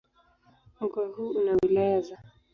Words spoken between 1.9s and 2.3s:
za